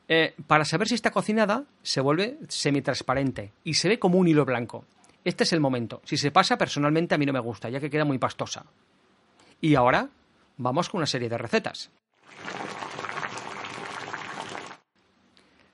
Eh, 0.08 0.34
para 0.48 0.66
saber 0.66 0.88
si 0.88 0.96
está 0.96 1.12
cocinada, 1.12 1.66
se 1.84 2.02
vuelve 2.02 2.40
semitransparente 2.48 3.54
y 3.64 3.76
se 3.76 3.90
ve 3.90 4.00
como 4.00 4.18
un 4.18 4.28
hilo 4.28 4.46
blanco. 4.46 4.86
Este 5.24 5.44
es 5.44 5.54
el 5.54 5.60
momento. 5.60 6.02
Si 6.04 6.18
se 6.18 6.32
pasa, 6.32 6.58
personalmente 6.58 7.14
a 7.14 7.18
mí 7.18 7.26
no 7.26 7.34
me 7.34 7.40
gusta, 7.40 7.70
ya 7.70 7.80
que 7.80 7.90
queda 7.90 8.06
muy 8.06 8.18
pastosa. 8.18 8.66
Y 9.62 9.76
ahora 9.76 10.10
vamos 10.58 10.90
con 10.90 11.00
una 11.00 11.06
serie 11.06 11.30
de 11.30 11.38
recetas. 11.38 11.92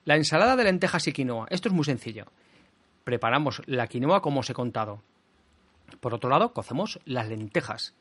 La 0.04 0.16
ensalada 0.16 0.54
de 0.54 0.64
lentejas 0.64 1.06
y 1.08 1.12
quinoa. 1.12 1.46
Esto 1.50 1.68
es 1.68 1.74
muy 1.74 1.84
sencillo. 1.84 2.26
Preparamos 3.04 3.62
la 3.66 3.86
quinoa 3.86 4.20
como 4.20 4.40
os 4.40 4.50
he 4.50 4.54
contado. 4.54 5.02
Por 6.00 6.14
otro 6.14 6.30
lado, 6.30 6.52
cocemos 6.52 7.00
las 7.04 7.28
lentejas. 7.28 7.94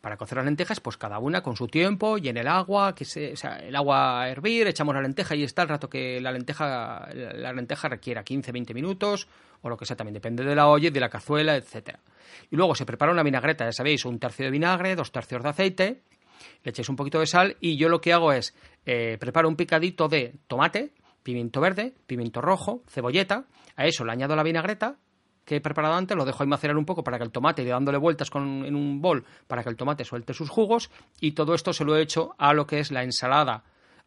Para 0.00 0.18
cocer 0.18 0.36
las 0.36 0.44
lentejas, 0.44 0.80
pues 0.80 0.98
cada 0.98 1.18
una 1.18 1.42
con 1.42 1.56
su 1.56 1.66
tiempo 1.66 2.18
y 2.18 2.28
en 2.28 2.36
el 2.36 2.46
agua, 2.46 2.94
que 2.94 3.06
se, 3.06 3.34
el 3.62 3.74
agua 3.74 4.22
a 4.22 4.28
hervir, 4.28 4.66
echamos 4.66 4.94
la 4.94 5.00
lenteja 5.00 5.34
y 5.34 5.44
está 5.44 5.62
el 5.62 5.70
rato 5.70 5.88
que 5.88 6.20
la 6.20 6.30
lenteja, 6.30 7.08
la 7.14 7.52
lenteja 7.54 7.88
requiera, 7.88 8.22
15-20 8.22 8.74
minutos 8.74 9.28
o 9.62 9.70
lo 9.70 9.78
que 9.78 9.86
sea, 9.86 9.96
también 9.96 10.12
depende 10.12 10.44
de 10.44 10.54
la 10.54 10.68
olla, 10.68 10.90
de 10.90 11.00
la 11.00 11.08
cazuela, 11.08 11.56
etcétera. 11.56 12.00
Y 12.50 12.56
luego 12.56 12.74
se 12.74 12.84
prepara 12.84 13.12
una 13.12 13.22
vinagreta, 13.22 13.64
ya 13.64 13.72
sabéis, 13.72 14.04
un 14.04 14.18
tercio 14.18 14.44
de 14.44 14.50
vinagre, 14.50 14.94
dos 14.94 15.10
tercios 15.10 15.42
de 15.42 15.48
aceite, 15.48 16.02
le 16.62 16.70
echáis 16.70 16.88
un 16.90 16.96
poquito 16.96 17.20
de 17.20 17.26
sal 17.26 17.56
y 17.60 17.78
yo 17.78 17.88
lo 17.88 18.02
que 18.02 18.12
hago 18.12 18.32
es 18.32 18.54
eh, 18.84 19.16
preparo 19.18 19.48
un 19.48 19.56
picadito 19.56 20.08
de 20.08 20.34
tomate, 20.48 20.92
pimiento 21.22 21.62
verde, 21.62 21.94
pimiento 22.06 22.42
rojo, 22.42 22.82
cebolleta, 22.88 23.46
a 23.76 23.86
eso 23.86 24.04
le 24.04 24.12
añado 24.12 24.36
la 24.36 24.42
vinagreta, 24.42 24.96
que 25.44 25.56
he 25.56 25.60
preparado 25.60 25.94
antes, 25.94 26.16
lo 26.16 26.24
dejo 26.24 26.42
ahí 26.42 26.48
macerar 26.48 26.76
un 26.76 26.84
poco 26.84 27.04
para 27.04 27.18
que 27.18 27.24
el 27.24 27.30
tomate, 27.30 27.62
y 27.62 27.66
dándole 27.66 27.98
vueltas 27.98 28.30
con, 28.30 28.64
en 28.64 28.74
un 28.74 29.00
bol 29.00 29.24
para 29.46 29.62
que 29.62 29.68
el 29.68 29.76
tomate 29.76 30.04
suelte 30.04 30.34
sus 30.34 30.50
jugos, 30.50 30.90
y 31.20 31.32
todo 31.32 31.54
esto 31.54 31.72
se 31.72 31.84
lo 31.84 31.96
he 31.96 32.02
hecho 32.02 32.34
a 32.38 32.52
lo 32.54 32.66
que 32.66 32.80
es 32.80 32.90
la 32.90 33.02
ensalada, 33.02 33.64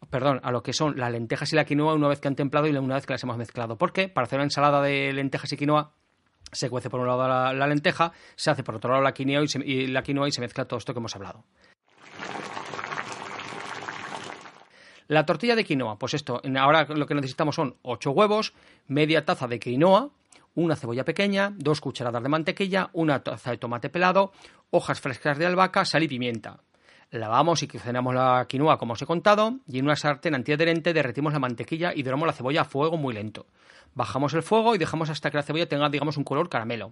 perdón, 0.09 0.39
a 0.43 0.51
lo 0.51 0.63
que 0.63 0.73
son 0.73 0.97
las 0.97 1.11
lentejas 1.11 1.51
y 1.53 1.55
la 1.55 1.65
quinoa 1.65 1.93
una 1.93 2.07
vez 2.07 2.19
que 2.19 2.27
han 2.27 2.35
templado 2.35 2.67
y 2.67 2.75
una 2.75 2.95
vez 2.95 3.05
que 3.05 3.13
las 3.13 3.23
hemos 3.23 3.37
mezclado. 3.37 3.77
¿Por 3.77 3.93
qué? 3.93 4.09
Para 4.09 4.25
hacer 4.25 4.37
una 4.37 4.45
ensalada 4.45 4.81
de 4.81 5.13
lentejas 5.13 5.51
y 5.53 5.57
quinoa 5.57 5.91
se 6.51 6.69
cuece 6.69 6.89
por 6.89 7.01
un 7.01 7.07
lado 7.07 7.27
la, 7.27 7.67
lenteja, 7.67 8.13
se 8.35 8.49
hace 8.49 8.63
por 8.63 8.75
otro 8.75 8.91
lado 8.91 9.03
la 9.03 9.13
quinoa 9.13 9.43
y, 9.43 9.71
y 9.71 9.87
la 9.87 10.01
quinoa 10.01 10.27
y 10.27 10.31
se 10.31 10.41
mezcla 10.41 10.65
todo 10.65 10.77
esto 10.77 10.93
que 10.93 10.99
hemos 10.99 11.15
hablado. 11.15 11.43
La 15.07 15.25
tortilla 15.25 15.55
de 15.55 15.63
quinoa, 15.63 15.97
pues 15.97 16.13
esto, 16.13 16.41
ahora 16.59 16.85
lo 16.85 17.05
que 17.05 17.15
necesitamos 17.15 17.55
son 17.55 17.77
8 17.81 18.11
huevos, 18.11 18.53
media 18.87 19.23
taza 19.23 19.47
de 19.47 19.59
quinoa, 19.59 20.09
una 20.57 20.75
cebolla 20.75 21.05
pequeña, 21.05 21.53
dos 21.55 21.81
cucharadas 21.81 22.23
de 22.23 22.29
mantequilla, 22.29 22.89
una 22.93 23.23
taza 23.23 23.51
de 23.51 23.57
tomate 23.57 23.89
pelado, 23.89 24.31
hojas 24.71 24.99
frescas 24.99 25.37
de 25.37 25.45
albahaca, 25.45 25.85
sal 25.85 26.01
y 26.01 26.07
pimienta. 26.07 26.61
Lavamos 27.11 27.61
y 27.61 27.67
cocinamos 27.67 28.15
la 28.15 28.43
quinoa 28.49 28.79
como 28.79 28.93
os 28.93 29.01
he 29.01 29.05
contado 29.05 29.59
y 29.67 29.77
en 29.77 29.85
una 29.85 29.95
sartén 29.95 30.33
antiadherente 30.33 30.93
derretimos 30.93 31.31
la 31.31 31.39
mantequilla 31.39 31.93
y 31.93 32.01
doramos 32.01 32.25
la 32.25 32.33
cebolla 32.33 32.61
a 32.61 32.65
fuego 32.65 32.97
muy 32.97 33.13
lento. 33.13 33.45
Bajamos 33.93 34.33
el 34.33 34.41
fuego 34.41 34.73
y 34.73 34.79
dejamos 34.79 35.11
hasta 35.11 35.29
que 35.29 35.37
la 35.37 35.43
cebolla 35.43 35.69
tenga, 35.69 35.89
digamos, 35.89 36.17
un 36.17 36.23
color 36.23 36.49
caramelo. 36.49 36.91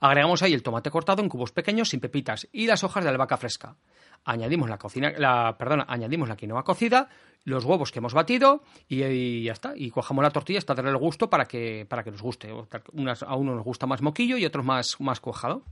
Agregamos 0.00 0.42
ahí 0.42 0.52
el 0.52 0.62
tomate 0.62 0.90
cortado 0.90 1.22
en 1.22 1.28
cubos 1.28 1.52
pequeños 1.52 1.90
sin 1.90 2.00
pepitas 2.00 2.48
y 2.52 2.66
las 2.66 2.84
hojas 2.84 3.04
de 3.04 3.10
albahaca 3.10 3.36
fresca. 3.36 3.76
Añadimos 4.24 4.68
la 4.68 4.78
cocina, 4.78 5.12
la, 5.16 5.56
perdona, 5.58 5.84
añadimos 5.88 6.28
la 6.28 6.36
quinoa 6.36 6.62
cocida, 6.62 7.08
los 7.44 7.64
huevos 7.64 7.90
que 7.90 7.98
hemos 7.98 8.14
batido 8.14 8.62
y, 8.88 9.42
ya 9.42 9.52
está. 9.52 9.72
Y 9.74 9.90
cojamos 9.90 10.22
la 10.22 10.30
tortilla 10.30 10.58
hasta 10.58 10.74
darle 10.74 10.90
el 10.90 10.98
gusto 10.98 11.28
para 11.28 11.46
que, 11.46 11.86
para 11.88 12.04
que 12.04 12.10
nos 12.10 12.22
guste. 12.22 12.50
a 12.50 13.36
uno 13.36 13.54
nos 13.54 13.64
gusta 13.64 13.86
más 13.86 14.02
moquillo 14.02 14.36
y 14.36 14.44
otros 14.44 14.64
más, 14.64 15.00
más 15.00 15.20
cuajado. 15.20 15.64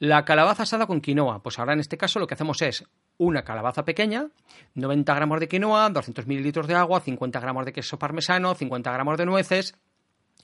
La 0.00 0.24
calabaza 0.24 0.62
asada 0.62 0.86
con 0.86 1.00
quinoa. 1.00 1.42
Pues 1.42 1.58
ahora 1.58 1.72
en 1.72 1.80
este 1.80 1.96
caso 1.96 2.20
lo 2.20 2.26
que 2.26 2.34
hacemos 2.34 2.62
es 2.62 2.84
una 3.18 3.42
calabaza 3.42 3.84
pequeña, 3.84 4.28
90 4.74 5.14
gramos 5.14 5.40
de 5.40 5.48
quinoa, 5.48 5.90
200 5.90 6.26
mililitros 6.26 6.68
de 6.68 6.74
agua, 6.74 7.00
50 7.00 7.40
gramos 7.40 7.64
de 7.64 7.72
queso 7.72 7.98
parmesano, 7.98 8.54
50 8.54 8.92
gramos 8.92 9.18
de 9.18 9.26
nueces, 9.26 9.74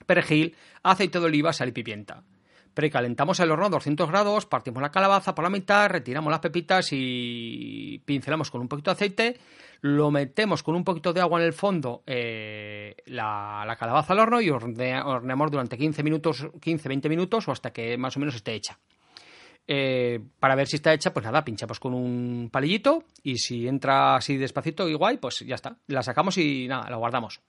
perejil, 0.07 0.55
aceite 0.83 1.19
de 1.19 1.27
oliva, 1.27 1.53
sal 1.53 1.69
y 1.69 1.73
pimienta. 1.73 2.23
Precalentamos 2.75 3.39
el 3.39 3.53
horno 3.53 3.67
a 3.67 3.71
200 3.71 4.09
grados, 4.09 4.47
partimos 4.47 4.83
la 4.83 4.91
calabaza 4.91 5.35
por 5.35 5.45
la 5.45 5.51
mitad, 5.51 5.89
retiramos 5.89 6.31
las 6.31 6.41
pepitas 6.41 6.89
y 6.91 8.03
pincelamos 8.05 8.51
con 8.51 8.61
un 8.61 8.69
poquito 8.69 8.91
de 8.91 8.95
aceite, 8.95 9.37
lo 9.81 10.11
metemos 10.11 10.65
con 10.65 10.75
un 10.75 10.83
poquito 10.83 11.13
de 11.13 11.21
agua 11.21 11.39
en 11.39 11.47
el 11.47 11.53
fondo, 11.53 12.03
eh, 12.05 12.97
la, 13.07 13.77
calabaza 13.79 14.13
al 14.13 14.19
horno 14.19 14.41
y 14.41 14.51
horneamos 14.51 15.51
durante 15.53 15.79
15 15.79 16.03
minutos, 16.03 16.47
15-20 16.47 17.09
minutos 17.09 17.47
o 17.47 17.53
hasta 17.53 17.73
que 17.73 17.97
más 17.97 18.17
o 18.17 18.21
menos 18.21 18.35
esté 18.35 18.55
hecha. 18.55 18.77
Eh, 19.67 20.21
para 20.41 20.57
ver 20.57 20.67
si 20.67 20.77
está 20.77 20.93
hecha, 20.93 21.13
pues 21.15 21.25
nada, 21.25 21.45
pinchamos 21.45 21.79
con 21.79 21.95
un 21.95 22.51
palillito 22.53 23.05
y 23.23 23.39
si 23.39 23.69
entra 23.69 24.17
así 24.17 24.37
despacito 24.37 24.89
y 24.89 24.97
pues 25.19 25.41
ya 25.41 25.55
está. 25.55 25.77
La 25.87 26.03
sacamos 26.03 26.39
y 26.39 26.67
nada, 26.67 26.91
la 26.91 26.97
guardamos. 26.97 27.41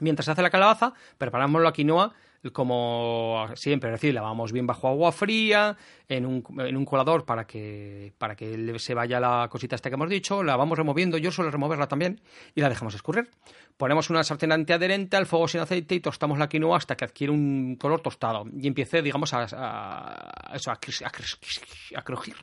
Mientras 0.00 0.26
se 0.26 0.32
hace 0.32 0.42
la 0.42 0.50
calabaza, 0.50 0.94
preparamos 1.18 1.62
la 1.62 1.72
quinoa 1.72 2.12
como 2.50 3.46
siempre, 3.54 3.90
es 3.90 3.94
decir, 4.00 4.12
lavamos 4.12 4.50
bien 4.50 4.66
bajo 4.66 4.88
agua 4.88 5.12
fría, 5.12 5.76
en 6.08 6.26
un, 6.26 6.42
en 6.58 6.76
un 6.76 6.84
colador 6.84 7.24
para 7.24 7.46
que, 7.46 8.12
para 8.18 8.34
que 8.34 8.78
se 8.80 8.94
vaya 8.94 9.20
la 9.20 9.46
cosita 9.48 9.76
esta 9.76 9.90
que 9.90 9.94
hemos 9.94 10.10
dicho, 10.10 10.42
la 10.42 10.56
vamos 10.56 10.76
removiendo, 10.76 11.18
yo 11.18 11.30
suelo 11.30 11.52
removerla 11.52 11.86
también, 11.86 12.20
y 12.56 12.60
la 12.60 12.68
dejamos 12.68 12.94
escurrir. 12.94 13.30
Ponemos 13.76 14.10
una 14.10 14.24
sartén 14.24 14.50
antiadherente 14.50 15.16
al 15.16 15.26
fuego 15.26 15.46
sin 15.46 15.60
aceite 15.60 15.94
y 15.94 16.00
tostamos 16.00 16.38
la 16.38 16.48
quinoa 16.48 16.78
hasta 16.78 16.96
que 16.96 17.04
adquiere 17.04 17.32
un 17.32 17.76
color 17.76 18.00
tostado 18.00 18.44
y 18.52 18.66
empiece, 18.66 19.02
digamos, 19.02 19.32
a, 19.34 19.46
a, 19.52 20.52
a, 20.52 20.72
a 20.72 22.02
crujir. 22.02 22.36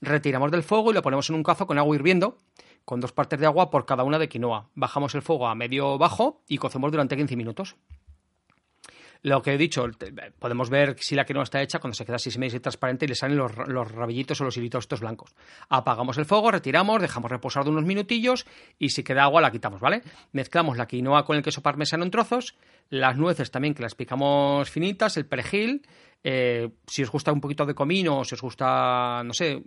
Retiramos 0.00 0.50
del 0.50 0.62
fuego 0.62 0.92
y 0.92 0.94
lo 0.94 1.02
ponemos 1.02 1.28
en 1.28 1.36
un 1.36 1.42
cazo 1.42 1.66
con 1.66 1.78
agua 1.78 1.94
hirviendo 1.94 2.38
con 2.90 2.98
dos 2.98 3.12
partes 3.12 3.38
de 3.38 3.46
agua 3.46 3.70
por 3.70 3.86
cada 3.86 4.02
una 4.02 4.18
de 4.18 4.28
quinoa. 4.28 4.68
Bajamos 4.74 5.14
el 5.14 5.22
fuego 5.22 5.46
a 5.46 5.54
medio 5.54 5.96
bajo 5.96 6.42
y 6.48 6.58
cocemos 6.58 6.90
durante 6.90 7.16
15 7.16 7.36
minutos. 7.36 7.76
Lo 9.22 9.42
que 9.42 9.54
he 9.54 9.58
dicho, 9.58 9.86
podemos 10.40 10.70
ver 10.70 10.96
si 10.98 11.14
la 11.14 11.24
quinoa 11.24 11.44
está 11.44 11.62
hecha 11.62 11.78
cuando 11.78 11.94
se 11.94 12.04
queda 12.04 12.16
así 12.16 12.30
transparente 12.58 13.04
y 13.04 13.08
le 13.08 13.14
salen 13.14 13.36
los, 13.36 13.52
los 13.68 13.92
rabillitos 13.92 14.40
o 14.40 14.44
los 14.44 14.56
hilitos 14.56 14.82
estos 14.84 14.98
blancos. 15.02 15.36
Apagamos 15.68 16.18
el 16.18 16.24
fuego, 16.24 16.50
retiramos, 16.50 17.00
dejamos 17.00 17.30
reposar 17.30 17.62
de 17.62 17.70
unos 17.70 17.84
minutillos 17.84 18.44
y 18.76 18.88
si 18.88 19.04
queda 19.04 19.22
agua 19.22 19.40
la 19.40 19.52
quitamos, 19.52 19.80
¿vale? 19.80 20.02
Mezclamos 20.32 20.76
la 20.76 20.88
quinoa 20.88 21.24
con 21.24 21.36
el 21.36 21.44
queso 21.44 21.62
parmesano 21.62 22.02
en 22.02 22.10
trozos, 22.10 22.56
las 22.88 23.16
nueces 23.16 23.52
también 23.52 23.74
que 23.74 23.84
las 23.84 23.94
picamos 23.94 24.68
finitas, 24.68 25.16
el 25.16 25.26
perejil, 25.26 25.86
eh, 26.22 26.68
si 26.86 27.02
os 27.02 27.10
gusta 27.10 27.32
un 27.32 27.40
poquito 27.40 27.64
de 27.64 27.74
comino 27.74 28.24
si 28.24 28.34
os 28.34 28.42
gusta, 28.42 29.22
no 29.24 29.32
sé, 29.32 29.62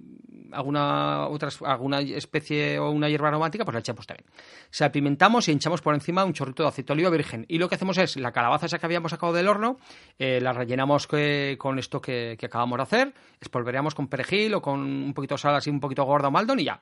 alguna 0.52 1.28
otra 1.28 1.50
alguna 1.66 2.00
especie 2.02 2.78
o 2.80 2.92
una 2.92 3.10
hierba 3.10 3.30
aromática, 3.30 3.66
pues 3.66 3.74
la 3.74 3.80
echamos 3.80 4.06
también. 4.06 4.30
Salpimentamos 4.70 5.48
y 5.48 5.52
hinchamos 5.52 5.82
por 5.82 5.96
encima 5.96 6.24
un 6.24 6.34
chorrito 6.34 6.64
de 6.64 6.70
aceite 6.70 6.88
de 6.88 6.94
oliva 6.94 7.10
virgen. 7.10 7.46
Y 7.48 7.58
lo 7.58 7.70
que 7.70 7.76
hacemos 7.76 7.98
es 7.98 8.18
la 8.18 8.32
calabaza 8.32 8.68
esa 8.68 8.78
que 8.78 8.86
habíamos 8.86 9.12
sacado 9.12 9.34
del 9.34 9.48
horno, 9.48 9.78
eh, 10.20 10.40
la 10.42 10.54
rellenamos 10.54 11.08
con 11.08 11.80
esto 11.80 12.02
que, 12.02 12.36
que, 12.40 12.46
acabamos 12.46 12.78
de 12.78 12.84
hacer, 12.84 13.14
espolvoreamos 13.42 13.96
con 13.96 14.08
perejil 14.08 14.54
o 14.54 14.62
con 14.62 14.80
un 14.80 15.14
poquito 15.14 15.36
de 15.36 15.40
sal 15.40 15.56
así 15.56 15.70
un 15.70 15.80
poquito 15.80 16.04
gorda 16.04 16.28
o 16.28 16.32
maldon 16.32 16.60
y 16.60 16.66
ya. 16.66 16.82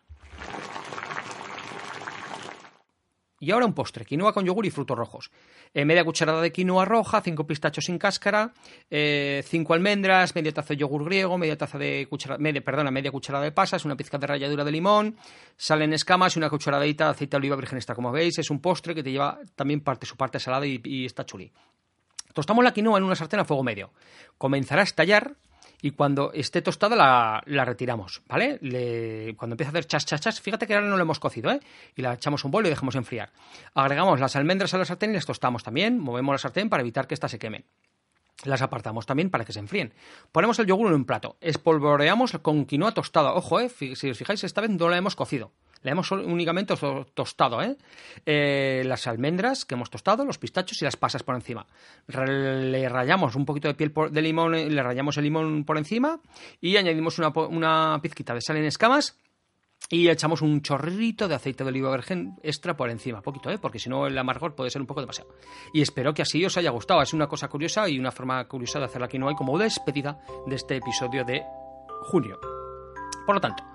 Y 3.41 3.49
ahora 3.49 3.65
un 3.65 3.73
postre, 3.73 4.05
quinoa 4.05 4.33
con 4.33 4.45
yogur 4.45 4.67
y 4.67 4.69
frutos 4.69 4.95
rojos. 4.95 5.31
Eh, 5.73 5.83
media 5.83 6.05
cucharada 6.05 6.41
de 6.41 6.51
quinoa 6.51 6.85
roja, 6.85 7.21
cinco 7.21 7.47
pistachos 7.47 7.85
sin 7.85 7.97
cáscara, 7.97 8.53
eh, 8.87 9.41
cinco 9.43 9.73
almendras, 9.73 10.35
media 10.35 10.53
taza 10.53 10.75
de 10.75 10.77
yogur 10.77 11.03
griego, 11.05 11.39
media 11.39 11.57
taza 11.57 11.79
de 11.79 12.05
cucharada, 12.07 12.37
media, 12.37 12.61
perdona, 12.61 12.91
media 12.91 13.09
cucharada 13.09 13.43
de 13.43 13.51
pasas, 13.51 13.83
una 13.83 13.97
pizca 13.97 14.19
de 14.19 14.27
ralladura 14.27 14.63
de 14.63 14.71
limón, 14.71 15.17
sal 15.57 15.81
en 15.81 15.91
escamas 15.93 16.35
y 16.35 16.39
una 16.39 16.51
cucharadita 16.51 17.05
de 17.05 17.11
aceite 17.11 17.31
de 17.31 17.37
oliva 17.37 17.55
virgen 17.55 17.79
extra. 17.79 17.95
Como 17.95 18.11
veis, 18.11 18.37
es 18.37 18.51
un 18.51 18.61
postre 18.61 18.93
que 18.93 19.01
te 19.01 19.11
lleva 19.11 19.39
también 19.55 19.81
parte 19.81 20.05
su 20.05 20.15
parte 20.15 20.39
salada 20.39 20.67
y, 20.67 20.79
y 20.83 21.05
está 21.05 21.25
chuli. 21.25 21.51
Tostamos 22.35 22.63
la 22.63 22.73
quinoa 22.73 22.99
en 22.99 23.03
una 23.03 23.15
sartén 23.15 23.39
a 23.39 23.43
fuego 23.43 23.63
medio. 23.63 23.89
Comenzará 24.37 24.81
a 24.81 24.85
estallar 24.85 25.35
y 25.81 25.91
cuando 25.91 26.31
esté 26.33 26.61
tostada 26.61 26.95
la, 26.95 27.65
retiramos, 27.65 28.21
¿vale? 28.27 28.59
cuando 29.35 29.55
empieza 29.55 29.69
a 29.69 29.71
hacer 29.71 29.85
chas, 29.85 30.05
chas, 30.05 30.21
chas, 30.21 30.41
fíjate 30.41 30.67
que 30.67 30.75
ahora 30.75 30.87
no 30.87 30.95
lo 30.95 31.01
hemos 31.01 31.19
cocido, 31.19 31.51
¿eh? 31.51 31.59
Y 31.95 32.01
la 32.01 32.13
echamos 32.13 32.45
un 32.45 32.51
bol 32.51 32.65
y 32.65 32.69
dejamos 32.69 32.95
enfriar. 32.95 33.31
Agregamos 33.73 34.19
las 34.19 34.35
almendras 34.35 34.73
a 34.73 34.77
la 34.77 34.85
sartén 34.85 35.11
y 35.11 35.15
las 35.15 35.25
tostamos 35.25 35.63
también, 35.63 35.99
movemos 35.99 36.33
la 36.33 36.37
sartén 36.37 36.69
para 36.69 36.81
evitar 36.81 37.07
que 37.07 37.15
éstas 37.15 37.31
se 37.31 37.39
quemen. 37.39 37.65
Las 38.43 38.61
apartamos 38.61 39.05
también 39.05 39.29
para 39.29 39.45
que 39.45 39.53
se 39.53 39.59
enfríen. 39.59 39.93
Ponemos 40.31 40.57
el 40.59 40.65
yogur 40.65 40.87
en 40.87 40.93
un 40.93 41.05
plato. 41.05 41.37
Espolvoreamos 41.41 42.31
con 42.41 42.65
quinoa 42.65 42.91
tostada. 42.91 43.33
Ojo, 43.33 43.59
eh, 43.59 43.69
si 43.69 44.09
os 44.09 44.17
fijáis, 44.17 44.43
esta 44.43 44.61
vez 44.61 44.71
no 44.71 44.89
la 44.89 44.97
hemos 44.97 45.15
cocido. 45.15 45.51
La 45.83 45.91
hemos 45.91 46.11
únicamente 46.11 46.75
tostado, 47.13 47.61
¿eh? 47.61 47.75
¿eh? 48.25 48.83
Las 48.85 49.07
almendras 49.07 49.65
que 49.65 49.75
hemos 49.75 49.89
tostado, 49.89 50.23
los 50.25 50.37
pistachos 50.37 50.81
y 50.81 50.85
las 50.85 50.95
pasas 50.95 51.23
por 51.23 51.35
encima. 51.35 51.65
Le 52.07 52.87
rayamos 52.87 53.35
un 53.35 53.45
poquito 53.45 53.67
de 53.67 53.73
piel 53.73 53.91
de 54.11 54.21
limón, 54.21 54.51
le 54.51 54.83
rayamos 54.83 55.17
el 55.17 55.23
limón 55.23 55.63
por 55.63 55.77
encima 55.77 56.19
y 56.59 56.77
añadimos 56.77 57.17
una, 57.19 57.99
pizquita 58.01 58.33
de 58.33 58.41
sal 58.41 58.57
en 58.57 58.65
escamas 58.65 59.17
y 59.89 60.07
echamos 60.07 60.43
un 60.43 60.61
chorrito 60.61 61.27
de 61.27 61.33
aceite 61.33 61.63
de 61.63 61.69
oliva 61.71 61.91
virgen 61.91 62.35
extra 62.43 62.77
por 62.77 62.91
encima, 62.91 63.21
poquito, 63.21 63.49
¿eh? 63.49 63.57
porque 63.57 63.79
si 63.79 63.89
no 63.89 64.05
el 64.05 64.17
amargor 64.17 64.53
puede 64.53 64.69
ser 64.69 64.81
un 64.81 64.87
poco 64.87 65.01
demasiado. 65.01 65.31
Y 65.73 65.81
espero 65.81 66.13
que 66.13 66.21
así 66.21 66.45
os 66.45 66.55
haya 66.57 66.69
gustado. 66.69 67.01
Es 67.01 67.13
una 67.13 67.27
cosa 67.27 67.47
curiosa 67.47 67.89
y 67.89 67.97
una 67.97 68.11
forma 68.11 68.47
curiosa 68.47 68.77
de 68.77 68.85
hacerla 68.85 69.07
aquí 69.07 69.17
no 69.17 69.29
hay 69.29 69.35
como 69.35 69.57
despedida 69.57 70.19
de 70.45 70.55
este 70.55 70.77
episodio 70.77 71.25
de 71.25 71.43
junio. 72.03 72.39
Por 73.25 73.35
lo 73.35 73.41
tanto, 73.41 73.70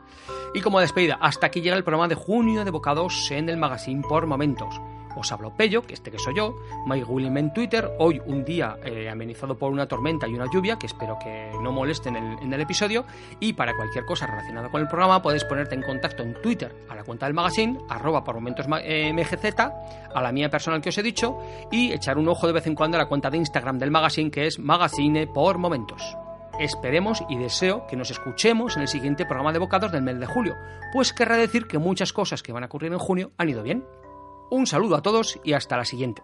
y 0.54 0.60
como 0.60 0.80
despedida, 0.80 1.18
hasta 1.20 1.46
aquí 1.46 1.60
llega 1.60 1.76
el 1.76 1.84
programa 1.84 2.08
de 2.08 2.14
junio 2.14 2.64
de 2.64 2.70
Bocados 2.70 3.30
en 3.30 3.48
el 3.48 3.56
magazine 3.56 4.02
por 4.08 4.26
momentos. 4.26 4.80
Os 5.16 5.32
hablo 5.32 5.50
Pello, 5.50 5.82
que 5.82 5.94
este 5.94 6.10
que 6.10 6.18
soy 6.18 6.36
yo, 6.36 6.56
Mike 6.86 7.06
William 7.06 7.36
en 7.38 7.52
Twitter, 7.52 7.90
hoy 7.98 8.20
un 8.26 8.44
día 8.44 8.76
eh, 8.84 9.08
amenizado 9.08 9.56
por 9.56 9.72
una 9.72 9.88
tormenta 9.88 10.28
y 10.28 10.34
una 10.34 10.44
lluvia, 10.52 10.78
que 10.78 10.86
espero 10.86 11.18
que 11.18 11.50
no 11.62 11.72
molesten 11.72 12.16
en 12.16 12.52
el, 12.52 12.60
episodio, 12.60 13.06
y 13.40 13.54
para 13.54 13.74
cualquier 13.74 14.04
cosa 14.04 14.26
relacionada 14.26 14.68
con 14.68 14.82
el 14.82 14.88
programa 14.88 15.22
puedes 15.22 15.44
ponerte 15.44 15.74
en 15.74 15.82
contacto 15.82 16.22
en 16.22 16.34
Twitter 16.42 16.84
a 16.88 16.94
la 16.94 17.02
cuenta 17.02 17.26
del 17.26 17.34
magazine, 17.34 17.78
arroba 17.88 18.22
por 18.22 18.34
momentos 18.34 18.66
eh, 18.82 19.12
mgz, 19.12 19.58
a 20.14 20.20
la 20.20 20.32
mía 20.32 20.50
personal 20.50 20.82
que 20.82 20.90
os 20.90 20.98
he 20.98 21.02
dicho, 21.02 21.38
y 21.70 21.92
echar 21.92 22.18
un 22.18 22.28
ojo 22.28 22.46
de 22.46 22.52
vez 22.52 22.66
en 22.66 22.74
cuando 22.74 22.98
a 22.98 23.00
la 23.00 23.08
cuenta 23.08 23.30
de 23.30 23.38
Instagram 23.38 23.78
del 23.78 23.90
magazine, 23.90 24.30
que 24.30 24.46
es 24.46 24.58
magazine 24.58 25.26
por 25.26 25.56
momentos. 25.56 26.16
Esperemos 26.58 27.22
y 27.28 27.36
deseo 27.36 27.86
que 27.86 27.96
nos 27.96 28.10
escuchemos 28.10 28.76
en 28.76 28.82
el 28.82 28.88
siguiente 28.88 29.26
programa 29.26 29.52
de 29.52 29.58
bocados 29.58 29.92
del 29.92 30.02
mes 30.02 30.18
de 30.18 30.26
julio, 30.26 30.56
pues 30.92 31.12
querrá 31.12 31.36
decir 31.36 31.66
que 31.66 31.78
muchas 31.78 32.14
cosas 32.14 32.42
que 32.42 32.52
van 32.52 32.62
a 32.62 32.66
ocurrir 32.66 32.92
en 32.92 32.98
junio 32.98 33.32
han 33.36 33.50
ido 33.50 33.62
bien. 33.62 33.84
Un 34.50 34.66
saludo 34.66 34.96
a 34.96 35.02
todos 35.02 35.38
y 35.44 35.52
hasta 35.52 35.76
la 35.76 35.84
siguiente. 35.84 36.22